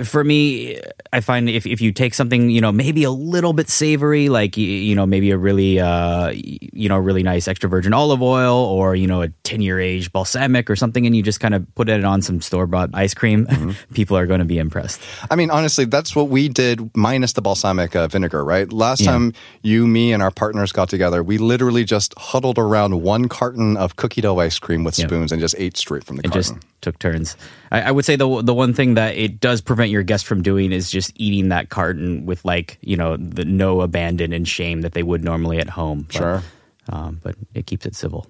for 0.04 0.24
me, 0.24 0.80
I 1.12 1.20
find 1.20 1.48
if, 1.50 1.66
if 1.66 1.80
you 1.80 1.92
take 1.92 2.14
something, 2.14 2.48
you 2.50 2.60
know, 2.60 2.72
maybe 2.72 3.04
a 3.04 3.10
little 3.10 3.52
bit 3.52 3.68
savory, 3.68 4.28
like, 4.28 4.56
y- 4.56 4.62
you 4.62 4.94
know, 4.94 5.04
maybe 5.06 5.30
a 5.30 5.36
really, 5.38 5.78
uh, 5.78 6.30
you 6.34 6.88
know, 6.88 6.96
really 6.96 7.22
nice 7.22 7.46
extra 7.46 7.68
virgin 7.68 7.92
olive 7.92 8.22
oil 8.22 8.56
or, 8.56 8.94
you 8.96 9.06
know, 9.06 9.22
a 9.22 9.28
10 9.44 9.60
year 9.60 9.78
age 9.78 10.10
balsamic 10.12 10.70
or 10.70 10.76
something, 10.76 11.06
and 11.06 11.14
you 11.14 11.22
just 11.22 11.40
kind 11.40 11.54
of 11.54 11.66
put 11.74 11.88
it 11.88 12.04
on 12.04 12.22
some 12.22 12.40
store 12.40 12.66
bought 12.66 12.90
ice 12.94 13.12
cream, 13.14 13.46
people 13.94 14.16
are 14.16 14.26
going 14.26 14.38
to 14.40 14.46
be 14.46 14.58
impressed. 14.58 15.00
I 15.30 15.36
mean, 15.36 15.50
honestly, 15.50 15.84
that's 15.84 16.16
what 16.16 16.28
we 16.28 16.48
did, 16.48 16.94
minus 16.96 17.34
the 17.34 17.42
balsamic 17.42 17.94
uh, 17.94 18.08
vinegar, 18.08 18.44
right? 18.44 18.72
Last 18.72 19.00
Yeah. 19.02 19.12
time 19.12 19.32
you, 19.62 19.86
me, 19.86 20.12
and 20.12 20.22
our 20.22 20.30
partners 20.30 20.72
got 20.72 20.88
together, 20.88 21.22
we 21.22 21.38
literally 21.38 21.84
just 21.84 22.14
huddled 22.18 22.58
around 22.58 23.02
one 23.02 23.28
carton 23.28 23.76
of 23.76 23.96
cookie 23.96 24.22
dough 24.22 24.38
ice 24.38 24.58
cream 24.58 24.84
with 24.84 24.98
Yeah. 24.98 25.06
spoons 25.06 25.32
and 25.32 25.40
just 25.40 25.54
ate 25.58 25.76
straight 25.76 26.04
from 26.04 26.16
the 26.16 26.24
and 26.24 26.32
carton. 26.32 26.54
just 26.56 26.66
took 26.86 26.98
turns. 26.98 27.36
I, 27.70 27.82
I 27.82 27.90
would 27.90 28.04
say 28.06 28.16
the 28.16 28.40
the 28.42 28.54
one 28.54 28.72
thing 28.72 28.94
that 28.94 29.16
it 29.16 29.40
does 29.40 29.60
prevent 29.60 29.90
your 29.90 30.02
guests 30.02 30.26
from 30.26 30.40
doing 30.42 30.72
is 30.72 30.90
just 30.90 31.10
eating 31.16 31.48
that 31.50 31.68
carton 31.68 32.24
with 32.24 32.44
like 32.44 32.78
you 32.80 32.96
know 32.96 33.16
the 33.18 33.44
no 33.44 33.80
abandon 33.82 34.32
and 34.32 34.46
shame 34.48 34.80
that 34.80 34.92
they 34.94 35.02
would 35.02 35.22
normally 35.24 35.58
at 35.58 35.68
home. 35.68 36.02
But, 36.02 36.14
Sure. 36.16 36.42
um, 36.88 37.20
but 37.22 37.34
it 37.54 37.66
keeps 37.66 37.84
it 37.86 37.94
civil. 37.94 38.26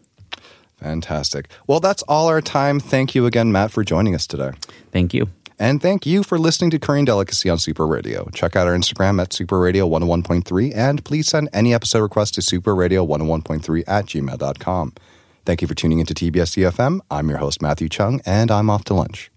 Fantastic. 0.80 1.48
Well, 1.66 1.80
that's 1.80 2.02
all 2.02 2.28
our 2.28 2.40
time. 2.40 2.80
Thank 2.80 3.14
you 3.14 3.26
again, 3.26 3.50
Matt, 3.52 3.70
for 3.70 3.82
joining 3.84 4.14
us 4.14 4.26
today. 4.26 4.50
Thank 4.92 5.14
you. 5.14 5.28
And 5.58 5.80
thank 5.80 6.04
you 6.04 6.22
for 6.22 6.38
listening 6.38 6.70
to 6.72 6.78
Korean 6.78 7.06
Delicacy 7.06 7.48
on 7.48 7.58
Super 7.58 7.86
Radio. 7.86 8.28
Check 8.34 8.56
out 8.56 8.66
our 8.66 8.74
Instagram 8.76 9.20
at 9.22 9.32
Super 9.32 9.58
Radio 9.58 9.88
101.3 9.88 10.76
and 10.76 11.02
please 11.02 11.28
send 11.28 11.48
any 11.54 11.72
episode 11.72 12.00
requests 12.02 12.32
to 12.32 12.40
superradio101.3 12.42 13.84
at 13.86 14.04
gmail.com. 14.04 14.92
Thank 15.46 15.62
you 15.62 15.68
for 15.68 15.74
tuning 15.74 16.00
into 16.00 16.12
TBS 16.12 16.56
EFM. 16.58 16.98
I'm 17.08 17.28
your 17.28 17.38
host, 17.38 17.62
Matthew 17.62 17.88
Chung, 17.88 18.20
and 18.26 18.50
I'm 18.50 18.68
off 18.68 18.82
to 18.84 18.94
lunch. 18.94 19.30